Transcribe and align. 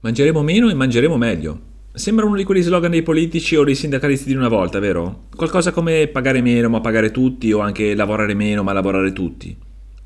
Mangeremo 0.00 0.42
meno 0.42 0.68
e 0.68 0.74
mangeremo 0.74 1.16
meglio. 1.16 1.60
Sembra 1.92 2.26
uno 2.26 2.36
di 2.36 2.44
quegli 2.44 2.62
slogan 2.62 2.90
dei 2.90 3.02
politici 3.02 3.56
o 3.56 3.64
dei 3.64 3.74
sindacalisti 3.74 4.28
di 4.28 4.34
una 4.34 4.48
volta, 4.48 4.78
vero? 4.78 5.24
Qualcosa 5.34 5.72
come 5.72 6.08
pagare 6.08 6.42
meno 6.42 6.68
ma 6.68 6.82
pagare 6.82 7.10
tutti 7.10 7.50
o 7.50 7.60
anche 7.60 7.94
lavorare 7.94 8.34
meno 8.34 8.62
ma 8.62 8.74
lavorare 8.74 9.14
tutti. 9.14 9.56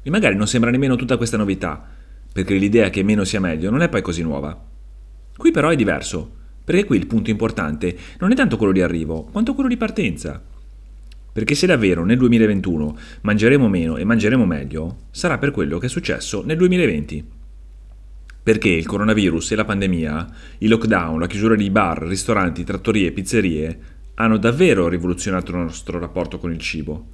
E 0.03 0.11
magari 0.11 0.37
non 0.37 0.47
sembra 0.47 0.71
nemmeno 0.71 0.95
tutta 0.95 1.17
questa 1.17 1.37
novità, 1.37 1.85
perché 2.33 2.55
l'idea 2.55 2.89
che 2.89 3.03
meno 3.03 3.25
sia 3.25 3.41
meglio 3.41 3.69
non 3.71 3.83
è 3.83 3.89
poi 3.89 4.01
così 4.01 4.23
nuova. 4.23 4.57
Qui 5.37 5.51
però 5.51 5.71
è 5.71 5.77
diverso, 5.77 6.31
perché 6.65 6.85
qui 6.85 6.97
il 6.97 7.09
punto 7.09 7.31
importante 7.31 7.97
non 8.21 8.31
è 8.31 8.37
tanto 8.37 8.57
quello 8.57 8.73
di 8.73 8.83
arrivo, 8.83 9.25
quanto 9.25 9.55
quello 9.55 9.69
di 9.69 9.77
partenza. 9.77 10.41
Perché 11.33 11.57
se 11.57 11.67
davvero 11.67 12.05
nel 12.05 12.17
2021 12.17 12.97
mangeremo 13.23 13.69
meno 13.69 13.97
e 13.97 14.05
mangeremo 14.05 14.47
meglio, 14.47 14.97
sarà 15.11 15.39
per 15.39 15.51
quello 15.51 15.79
che 15.79 15.87
è 15.87 15.89
successo 15.89 16.45
nel 16.45 16.57
2020. 16.57 17.39
Perché 18.51 18.71
il 18.71 18.85
coronavirus 18.85 19.53
e 19.53 19.55
la 19.55 19.65
pandemia, 19.65 20.27
il 20.59 20.69
lockdown, 20.71 21.21
la 21.21 21.29
chiusura 21.29 21.55
di 21.55 21.71
bar, 21.71 22.03
ristoranti, 22.03 22.65
trattorie 22.65 23.07
e 23.07 23.13
pizzerie 23.13 23.79
hanno 24.15 24.39
davvero 24.39 24.89
rivoluzionato 24.89 25.53
il 25.53 25.59
nostro 25.59 26.01
rapporto 26.01 26.39
con 26.39 26.51
il 26.51 26.59
cibo. 26.59 27.11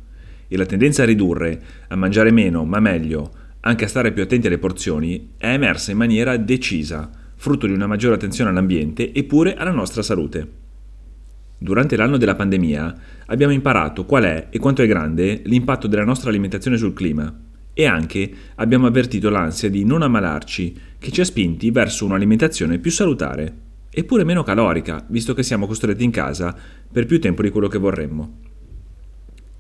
E 0.49 0.57
la 0.57 0.65
tendenza 0.65 1.03
a 1.03 1.05
ridurre, 1.05 1.63
a 1.89 1.95
mangiare 1.95 2.31
meno 2.31 2.65
ma 2.65 2.81
meglio, 2.81 3.31
anche 3.61 3.85
a 3.85 3.89
stare 3.89 4.13
più 4.13 4.23
attenti 4.23 4.47
alle 4.47 4.57
porzioni, 4.57 5.33
è 5.37 5.49
emersa 5.49 5.91
in 5.91 5.99
maniera 5.99 6.39
decisa, 6.39 7.11
frutto 7.35 7.67
di 7.67 7.75
una 7.75 7.87
maggiore 7.87 8.15
attenzione 8.15 8.49
all'ambiente 8.49 9.13
e 9.13 9.25
pure 9.25 9.57
alla 9.57 9.73
nostra 9.73 10.01
salute. 10.01 10.49
Durante 11.59 11.97
l'anno 11.97 12.17
della 12.17 12.35
pandemia 12.35 12.95
abbiamo 13.27 13.53
imparato 13.53 14.07
qual 14.07 14.25
è 14.25 14.47
e 14.49 14.59
quanto 14.59 14.81
è 14.81 14.87
grande 14.87 15.43
l'impatto 15.45 15.87
della 15.87 16.05
nostra 16.05 16.31
alimentazione 16.31 16.79
sul 16.79 16.95
clima 16.95 17.45
e 17.79 17.85
anche 17.85 18.33
abbiamo 18.55 18.87
avvertito 18.87 19.29
l'ansia 19.29 19.69
di 19.69 19.85
non 19.85 20.01
ammalarci 20.01 20.75
che 20.99 21.11
ci 21.13 21.21
ha 21.21 21.27
spinti 21.27 21.71
verso 21.71 22.07
un'alimentazione 22.07 22.79
più 22.79 22.91
salutare, 22.91 23.55
eppure 23.91 24.25
meno 24.25 24.43
calorica, 24.43 25.05
visto 25.09 25.35
che 25.35 25.43
siamo 25.43 25.67
costretti 25.67 26.03
in 26.03 26.11
casa 26.11 26.57
per 26.91 27.05
più 27.05 27.21
tempo 27.21 27.43
di 27.43 27.51
quello 27.51 27.69
che 27.69 27.77
vorremmo. 27.77 28.39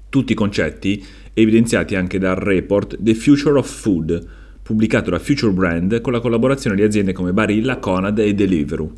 Tutti 0.08 0.32
i 0.32 0.34
concetti 0.34 1.04
evidenziati 1.34 1.94
anche 1.94 2.18
dal 2.18 2.36
report 2.36 2.96
The 2.98 3.14
Future 3.14 3.58
of 3.58 3.70
Food, 3.70 4.26
pubblicato 4.62 5.10
da 5.10 5.18
Future 5.18 5.52
Brand 5.52 6.00
con 6.00 6.14
la 6.14 6.20
collaborazione 6.20 6.74
di 6.74 6.84
aziende 6.84 7.12
come 7.12 7.34
Barilla, 7.34 7.76
Conad 7.76 8.18
e 8.20 8.32
Deliveroo. 8.32 8.92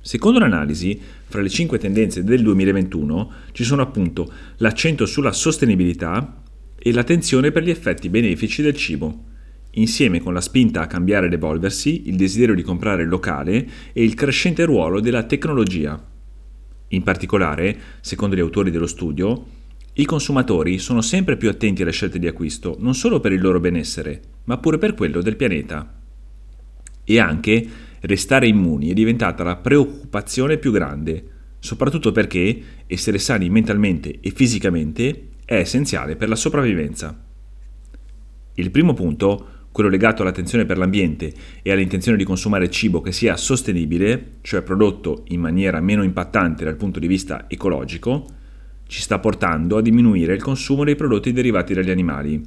Secondo 0.00 0.40
l'analisi, 0.40 1.00
fra 1.26 1.40
le 1.40 1.48
5 1.48 1.78
tendenze 1.78 2.24
del 2.24 2.42
2021 2.42 3.30
ci 3.52 3.62
sono 3.62 3.82
appunto 3.82 4.28
l'accento 4.56 5.06
sulla 5.06 5.30
sostenibilità, 5.30 6.42
e 6.86 6.92
l'attenzione 6.92 7.50
per 7.50 7.62
gli 7.62 7.70
effetti 7.70 8.10
benefici 8.10 8.60
del 8.60 8.74
cibo, 8.74 9.24
insieme 9.70 10.20
con 10.20 10.34
la 10.34 10.42
spinta 10.42 10.82
a 10.82 10.86
cambiare 10.86 11.26
ed 11.26 11.32
evolversi, 11.32 12.08
il 12.08 12.16
desiderio 12.16 12.54
di 12.54 12.60
comprare 12.60 13.06
locale 13.06 13.66
e 13.94 14.04
il 14.04 14.12
crescente 14.12 14.66
ruolo 14.66 15.00
della 15.00 15.22
tecnologia. 15.22 15.98
In 16.88 17.02
particolare, 17.02 17.74
secondo 18.02 18.36
gli 18.36 18.40
autori 18.40 18.70
dello 18.70 18.86
studio, 18.86 19.46
i 19.94 20.04
consumatori 20.04 20.76
sono 20.76 21.00
sempre 21.00 21.38
più 21.38 21.48
attenti 21.48 21.80
alle 21.80 21.90
scelte 21.90 22.18
di 22.18 22.26
acquisto, 22.26 22.76
non 22.78 22.94
solo 22.94 23.18
per 23.18 23.32
il 23.32 23.40
loro 23.40 23.60
benessere, 23.60 24.20
ma 24.44 24.58
pure 24.58 24.76
per 24.76 24.92
quello 24.92 25.22
del 25.22 25.36
pianeta. 25.36 26.00
E 27.02 27.18
anche 27.18 27.66
restare 28.00 28.46
immuni 28.46 28.90
è 28.90 28.92
diventata 28.92 29.42
la 29.42 29.56
preoccupazione 29.56 30.58
più 30.58 30.70
grande, 30.70 31.24
soprattutto 31.60 32.12
perché 32.12 32.60
essere 32.86 33.16
sani 33.16 33.48
mentalmente 33.48 34.18
e 34.20 34.30
fisicamente 34.32 35.28
è 35.44 35.56
essenziale 35.56 36.16
per 36.16 36.28
la 36.28 36.36
sopravvivenza. 36.36 37.16
Il 38.54 38.70
primo 38.70 38.94
punto, 38.94 39.48
quello 39.72 39.88
legato 39.88 40.22
all'attenzione 40.22 40.64
per 40.64 40.78
l'ambiente 40.78 41.32
e 41.62 41.72
all'intenzione 41.72 42.16
di 42.16 42.24
consumare 42.24 42.70
cibo 42.70 43.00
che 43.00 43.12
sia 43.12 43.36
sostenibile, 43.36 44.36
cioè 44.42 44.62
prodotto 44.62 45.24
in 45.28 45.40
maniera 45.40 45.80
meno 45.80 46.04
impattante 46.04 46.64
dal 46.64 46.76
punto 46.76 47.00
di 47.00 47.08
vista 47.08 47.46
ecologico, 47.48 48.26
ci 48.86 49.00
sta 49.00 49.18
portando 49.18 49.76
a 49.76 49.82
diminuire 49.82 50.34
il 50.34 50.42
consumo 50.42 50.84
dei 50.84 50.94
prodotti 50.94 51.32
derivati 51.32 51.74
dagli 51.74 51.90
animali. 51.90 52.40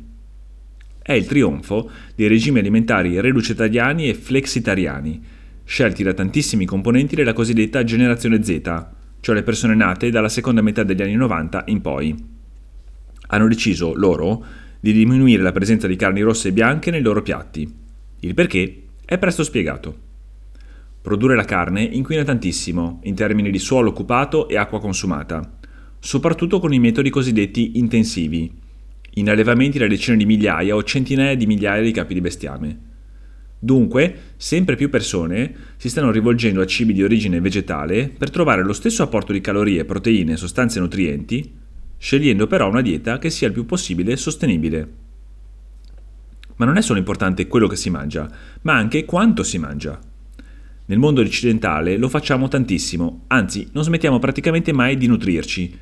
È 1.01 1.11
il 1.11 1.25
trionfo 1.25 1.89
dei 2.16 2.27
regimi 2.27 2.59
alimentari 2.59 3.19
reducetariani 3.19 4.07
e 4.07 4.13
flexitariani, 4.13 5.22
scelti 5.66 6.03
da 6.03 6.13
tantissimi 6.13 6.66
componenti 6.66 7.16
della 7.16 7.33
cosiddetta 7.33 7.83
generazione 7.83 8.41
Z, 8.41 8.61
cioè 9.19 9.35
le 9.35 9.43
persone 9.43 9.75
nate 9.75 10.09
dalla 10.09 10.29
seconda 10.29 10.61
metà 10.61 10.83
degli 10.83 11.01
anni 11.01 11.16
90 11.16 11.63
in 11.67 11.81
poi 11.81 12.35
hanno 13.27 13.47
deciso 13.47 13.93
loro 13.93 14.43
di 14.79 14.93
diminuire 14.93 15.41
la 15.41 15.51
presenza 15.51 15.88
di 15.88 15.95
carni 15.95 16.21
rosse 16.21 16.49
e 16.49 16.53
bianche 16.53 16.91
nei 16.91 17.01
loro 17.01 17.21
piatti. 17.21 17.71
Il 18.19 18.33
perché 18.33 18.83
è 19.05 19.17
presto 19.17 19.43
spiegato. 19.43 20.05
Produrre 21.01 21.35
la 21.35 21.45
carne 21.45 21.83
inquina 21.83 22.23
tantissimo 22.23 22.99
in 23.03 23.16
termini 23.16 23.49
di 23.49 23.59
suolo 23.59 23.89
occupato 23.89 24.47
e 24.47 24.57
acqua 24.57 24.79
consumata, 24.79 25.57
soprattutto 25.99 26.59
con 26.59 26.73
i 26.73 26.79
metodi 26.79 27.09
cosiddetti 27.09 27.77
intensivi, 27.77 28.51
in 29.13 29.29
allevamenti 29.29 29.77
da 29.77 29.87
decine 29.87 30.17
di 30.17 30.25
migliaia 30.25 30.75
o 30.75 30.83
centinaia 30.83 31.35
di 31.35 31.45
migliaia 31.45 31.81
di 31.81 31.91
capi 31.91 32.13
di 32.13 32.21
bestiame. 32.21 32.79
Dunque, 33.59 34.16
sempre 34.37 34.75
più 34.75 34.89
persone 34.89 35.53
si 35.77 35.89
stanno 35.89 36.11
rivolgendo 36.11 36.61
a 36.61 36.66
cibi 36.66 36.93
di 36.93 37.03
origine 37.03 37.41
vegetale 37.41 38.09
per 38.16 38.29
trovare 38.29 38.63
lo 38.63 38.73
stesso 38.73 39.01
apporto 39.01 39.31
di 39.31 39.41
calorie, 39.41 39.85
proteine 39.85 40.33
e 40.33 40.37
sostanze 40.37 40.79
nutrienti 40.79 41.66
scegliendo 41.97 42.47
però 42.47 42.69
una 42.69 42.81
dieta 42.81 43.18
che 43.18 43.30
sia 43.30 43.47
il 43.47 43.53
più 43.53 43.66
possibile 43.66 44.16
sostenibile. 44.16 44.90
Ma 46.56 46.66
non 46.66 46.78
è 46.78 46.81
solo 46.81 47.00
importante 47.00 47.47
quello 47.47 47.68
che 47.68 47.75
si 47.75 47.90
mangia, 47.90 48.30
ma 48.62 48.75
anche 48.75 49.06
quanto 49.06 49.44
si 49.44 49.58
mangia. 49.58 50.00
Nel 50.85 51.00
mondo 51.00 51.22
occidentale 51.22 51.97
lo 51.97 52.09
facciamo 52.09 52.47
tantissimo, 52.47 53.25
anzi 53.28 53.68
non 53.74 53.84
smettiamo 53.84 54.19
praticamente 54.19 54.72
mai 54.72 54.97
di 54.97 55.08
nutrirci, 55.08 55.78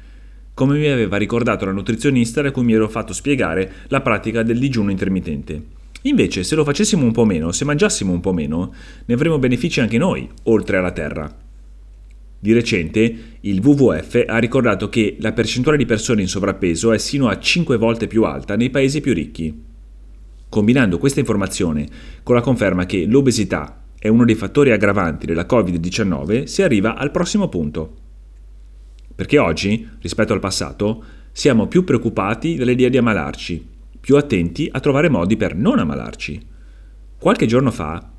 come 0.54 0.80
mi 0.80 0.88
aveva 0.88 1.18
ricordato 1.18 1.66
la 1.66 1.72
nutrizionista 1.72 2.42
da 2.42 2.52
cui 2.52 2.64
mi 2.64 2.74
ero 2.74 2.88
fatto 2.88 3.14
spiegare 3.14 3.72
la 3.90 4.02
pratica 4.02 4.42
del 4.42 4.58
digiuno 4.58 4.90
intermittente. 4.90 5.64
Invece, 6.04 6.44
se 6.44 6.56
lo 6.56 6.64
facessimo 6.64 7.04
un 7.04 7.12
po' 7.12 7.26
meno, 7.26 7.52
se 7.52 7.66
mangiassimo 7.66 8.12
un 8.12 8.20
po' 8.20 8.32
meno, 8.32 8.74
ne 9.06 9.14
avremo 9.14 9.38
benefici 9.38 9.80
anche 9.80 9.98
noi, 9.98 10.30
oltre 10.44 10.78
alla 10.78 10.92
terra. 10.92 11.45
Di 12.46 12.54
recente 12.54 13.16
il 13.40 13.60
WWF 13.60 14.24
ha 14.28 14.38
ricordato 14.38 14.88
che 14.88 15.18
la 15.20 15.34
percentuale 15.34 15.80
di 15.80 15.88
persone 15.88 16.22
in 16.22 16.28
sovrappeso 16.28 16.92
è 16.92 17.00
sino 17.00 17.28
a 17.28 17.40
5 17.40 17.76
volte 17.76 18.06
più 18.06 18.24
alta 18.24 18.56
nei 18.56 18.70
paesi 18.70 19.02
più 19.02 19.16
ricchi. 19.16 19.64
Combinando 20.48 21.00
questa 21.00 21.20
informazione 21.20 21.88
con 22.22 22.36
la 22.36 22.42
conferma 22.42 22.86
che 22.86 23.08
l'obesità 23.08 23.86
è 23.98 24.10
uno 24.10 24.26
dei 24.26 24.36
fattori 24.36 24.70
aggravanti 24.70 25.26
della 25.26 25.48
Covid-19, 25.48 26.44
si 26.44 26.62
arriva 26.62 26.96
al 26.96 27.10
prossimo 27.10 27.50
punto. 27.50 27.96
Perché 29.16 29.40
oggi, 29.40 29.90
rispetto 30.00 30.34
al 30.34 30.40
passato, 30.40 31.04
siamo 31.32 31.66
più 31.66 31.84
preoccupati 31.84 32.58
dall'idea 32.58 32.90
di 32.90 32.98
ammalarci, 32.98 33.68
più 34.00 34.18
attenti 34.18 34.70
a 34.72 34.80
trovare 34.80 35.10
modi 35.10 35.36
per 35.36 35.56
non 35.56 35.80
ammalarci. 35.80 36.46
Qualche 37.18 37.48
giorno 37.48 37.72
fa 37.72 38.12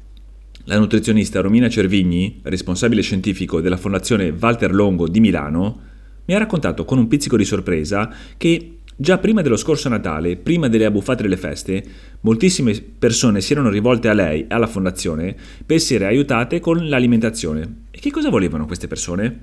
la 0.68 0.78
nutrizionista 0.78 1.40
Romina 1.40 1.68
Cervigni, 1.68 2.40
responsabile 2.42 3.00
scientifico 3.00 3.60
della 3.60 3.76
Fondazione 3.76 4.34
Walter 4.38 4.74
Longo 4.74 5.06
di 5.06 5.20
Milano, 5.20 5.80
mi 6.24 6.34
ha 6.34 6.38
raccontato 6.38 6.84
con 6.84 6.98
un 6.98 7.06
pizzico 7.06 7.36
di 7.36 7.44
sorpresa 7.44 8.12
che 8.36 8.78
già 8.96 9.18
prima 9.18 9.42
dello 9.42 9.56
scorso 9.56 9.88
Natale, 9.88 10.36
prima 10.36 10.66
delle 10.66 10.86
abbuffate 10.86 11.22
delle 11.22 11.36
feste, 11.36 11.84
moltissime 12.22 12.74
persone 12.98 13.40
si 13.40 13.52
erano 13.52 13.68
rivolte 13.68 14.08
a 14.08 14.12
lei 14.12 14.40
e 14.42 14.46
alla 14.48 14.66
Fondazione 14.66 15.36
per 15.64 15.76
essere 15.76 16.06
aiutate 16.06 16.58
con 16.58 16.88
l'alimentazione. 16.88 17.84
E 17.92 18.00
che 18.00 18.10
cosa 18.10 18.28
volevano 18.28 18.66
queste 18.66 18.88
persone? 18.88 19.40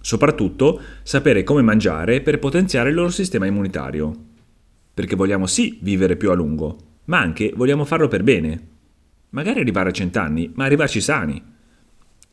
Soprattutto 0.00 0.80
sapere 1.04 1.44
come 1.44 1.62
mangiare 1.62 2.20
per 2.22 2.40
potenziare 2.40 2.88
il 2.88 2.96
loro 2.96 3.10
sistema 3.10 3.46
immunitario. 3.46 4.12
Perché 4.92 5.14
vogliamo 5.14 5.46
sì 5.46 5.78
vivere 5.80 6.16
più 6.16 6.32
a 6.32 6.34
lungo, 6.34 6.76
ma 7.04 7.20
anche 7.20 7.52
vogliamo 7.54 7.84
farlo 7.84 8.08
per 8.08 8.24
bene, 8.24 8.74
magari 9.30 9.60
arrivare 9.60 9.90
a 9.90 9.92
cent'anni, 9.92 10.50
ma 10.54 10.64
arrivarci 10.64 11.00
sani. 11.00 11.42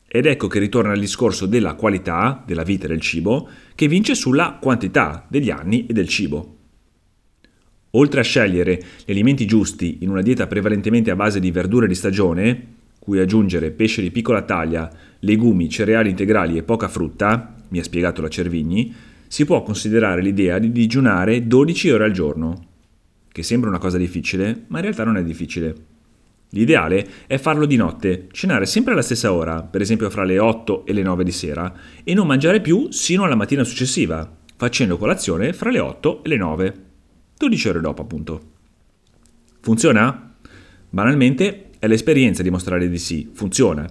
Ed 0.06 0.26
ecco 0.26 0.46
che 0.46 0.58
ritorna 0.58 0.92
il 0.92 1.00
discorso 1.00 1.46
della 1.46 1.74
qualità 1.74 2.42
della 2.46 2.62
vita 2.62 2.84
e 2.84 2.88
del 2.88 3.00
cibo, 3.00 3.48
che 3.74 3.88
vince 3.88 4.14
sulla 4.14 4.58
quantità 4.60 5.26
degli 5.28 5.50
anni 5.50 5.86
e 5.86 5.92
del 5.92 6.08
cibo. 6.08 6.56
Oltre 7.90 8.20
a 8.20 8.24
scegliere 8.24 8.80
gli 9.04 9.10
alimenti 9.10 9.46
giusti 9.46 9.98
in 10.00 10.10
una 10.10 10.22
dieta 10.22 10.46
prevalentemente 10.46 11.10
a 11.10 11.16
base 11.16 11.40
di 11.40 11.50
verdure 11.50 11.86
di 11.86 11.94
stagione, 11.94 12.66
cui 12.98 13.18
aggiungere 13.18 13.70
pesce 13.70 14.02
di 14.02 14.10
piccola 14.10 14.42
taglia, 14.42 14.90
legumi, 15.20 15.68
cereali 15.68 16.10
integrali 16.10 16.56
e 16.56 16.62
poca 16.62 16.88
frutta, 16.88 17.54
mi 17.68 17.78
ha 17.78 17.82
spiegato 17.82 18.22
la 18.22 18.28
Cervigni, 18.28 18.94
si 19.26 19.44
può 19.44 19.62
considerare 19.62 20.22
l'idea 20.22 20.58
di 20.58 20.70
digiunare 20.70 21.46
12 21.46 21.90
ore 21.90 22.04
al 22.04 22.12
giorno, 22.12 22.66
che 23.30 23.42
sembra 23.42 23.68
una 23.68 23.78
cosa 23.78 23.98
difficile, 23.98 24.64
ma 24.68 24.78
in 24.78 24.84
realtà 24.84 25.04
non 25.04 25.16
è 25.16 25.24
difficile. 25.24 25.74
L'ideale 26.50 27.06
è 27.26 27.36
farlo 27.38 27.66
di 27.66 27.76
notte, 27.76 28.28
cenare 28.30 28.66
sempre 28.66 28.92
alla 28.92 29.02
stessa 29.02 29.32
ora, 29.32 29.62
per 29.62 29.80
esempio 29.80 30.08
fra 30.10 30.24
le 30.24 30.38
8 30.38 30.86
e 30.86 30.92
le 30.92 31.02
9 31.02 31.24
di 31.24 31.32
sera, 31.32 31.72
e 32.04 32.14
non 32.14 32.26
mangiare 32.26 32.60
più 32.60 32.90
sino 32.90 33.24
alla 33.24 33.34
mattina 33.34 33.64
successiva, 33.64 34.36
facendo 34.56 34.96
colazione 34.96 35.52
fra 35.52 35.70
le 35.70 35.80
8 35.80 36.22
e 36.22 36.28
le 36.28 36.36
9, 36.36 36.74
12 37.36 37.68
ore 37.68 37.80
dopo 37.80 38.02
appunto. 38.02 38.40
Funziona? 39.60 40.34
Banalmente 40.90 41.70
è 41.78 41.88
l'esperienza 41.88 42.40
a 42.40 42.44
dimostrare 42.44 42.88
di 42.88 42.98
sì, 42.98 43.30
funziona. 43.32 43.86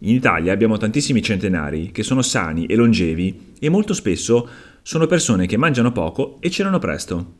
In 0.00 0.14
Italia 0.14 0.52
abbiamo 0.52 0.76
tantissimi 0.76 1.22
centenari 1.22 1.90
che 1.90 2.02
sono 2.02 2.22
sani 2.22 2.66
e 2.66 2.76
longevi 2.76 3.54
e 3.58 3.68
molto 3.68 3.92
spesso 3.92 4.48
sono 4.82 5.06
persone 5.06 5.46
che 5.46 5.56
mangiano 5.56 5.92
poco 5.92 6.36
e 6.40 6.50
cenano 6.50 6.78
presto. 6.78 7.34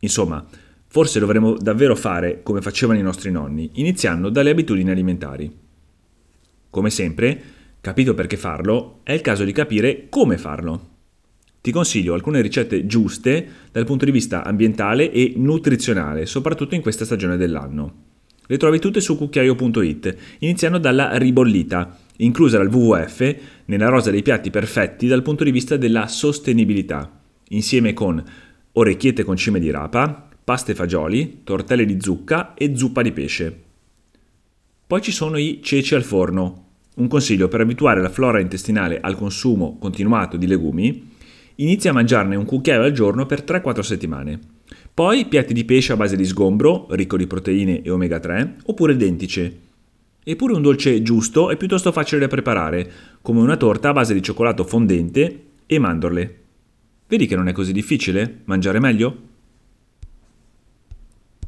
Insomma, 0.00 0.44
forse 0.92 1.18
dovremmo 1.18 1.56
davvero 1.56 1.96
fare 1.96 2.42
come 2.42 2.60
facevano 2.60 2.98
i 2.98 3.02
nostri 3.02 3.30
nonni, 3.30 3.70
iniziando 3.76 4.28
dalle 4.28 4.50
abitudini 4.50 4.90
alimentari. 4.90 5.50
Come 6.68 6.90
sempre, 6.90 7.40
capito 7.80 8.12
perché 8.12 8.36
farlo, 8.36 9.00
è 9.02 9.12
il 9.12 9.22
caso 9.22 9.42
di 9.44 9.52
capire 9.52 10.08
come 10.10 10.36
farlo. 10.36 10.88
Ti 11.62 11.72
consiglio 11.72 12.12
alcune 12.12 12.42
ricette 12.42 12.84
giuste 12.84 13.48
dal 13.72 13.86
punto 13.86 14.04
di 14.04 14.10
vista 14.10 14.44
ambientale 14.44 15.10
e 15.10 15.32
nutrizionale, 15.34 16.26
soprattutto 16.26 16.74
in 16.74 16.82
questa 16.82 17.06
stagione 17.06 17.38
dell'anno. 17.38 17.94
Le 18.46 18.58
trovi 18.58 18.78
tutte 18.78 19.00
su 19.00 19.16
cucchiaio.it, 19.16 20.16
iniziando 20.40 20.76
dalla 20.76 21.16
ribollita, 21.16 22.00
inclusa 22.18 22.58
dal 22.58 22.68
WWF 22.68 23.36
nella 23.64 23.88
rosa 23.88 24.10
dei 24.10 24.20
piatti 24.20 24.50
perfetti 24.50 25.06
dal 25.06 25.22
punto 25.22 25.42
di 25.42 25.52
vista 25.52 25.78
della 25.78 26.06
sostenibilità, 26.06 27.18
insieme 27.48 27.94
con 27.94 28.22
orecchiette 28.72 29.24
con 29.24 29.36
cime 29.36 29.58
di 29.58 29.70
rapa, 29.70 30.28
paste 30.52 30.74
fagioli, 30.74 31.40
tortelle 31.44 31.86
di 31.86 31.96
zucca 31.98 32.52
e 32.52 32.76
zuppa 32.76 33.00
di 33.00 33.12
pesce. 33.12 33.58
Poi 34.86 35.00
ci 35.00 35.10
sono 35.10 35.38
i 35.38 35.60
ceci 35.62 35.94
al 35.94 36.02
forno, 36.02 36.64
un 36.96 37.08
consiglio 37.08 37.48
per 37.48 37.62
abituare 37.62 38.02
la 38.02 38.10
flora 38.10 38.38
intestinale 38.38 39.00
al 39.00 39.16
consumo 39.16 39.78
continuato 39.78 40.36
di 40.36 40.46
legumi. 40.46 41.10
Inizia 41.54 41.88
a 41.88 41.94
mangiarne 41.94 42.36
un 42.36 42.44
cucchiaio 42.44 42.82
al 42.82 42.92
giorno 42.92 43.24
per 43.24 43.44
3-4 43.44 43.80
settimane. 43.80 44.38
Poi 44.92 45.24
piatti 45.24 45.54
di 45.54 45.64
pesce 45.64 45.94
a 45.94 45.96
base 45.96 46.16
di 46.16 46.24
sgombro, 46.26 46.86
ricco 46.90 47.16
di 47.16 47.26
proteine 47.26 47.80
e 47.80 47.88
omega 47.88 48.20
3, 48.20 48.56
oppure 48.66 48.94
dentice. 48.94 49.58
Eppure 50.22 50.52
un 50.52 50.60
dolce 50.60 51.00
giusto 51.00 51.48
è 51.48 51.56
piuttosto 51.56 51.92
facile 51.92 52.20
da 52.20 52.28
preparare, 52.28 52.92
come 53.22 53.40
una 53.40 53.56
torta 53.56 53.88
a 53.88 53.94
base 53.94 54.12
di 54.12 54.22
cioccolato 54.22 54.64
fondente 54.64 55.44
e 55.64 55.78
mandorle. 55.78 56.40
Vedi 57.08 57.26
che 57.26 57.36
non 57.36 57.48
è 57.48 57.52
così 57.52 57.72
difficile? 57.72 58.40
Mangiare 58.44 58.80
meglio? 58.80 59.30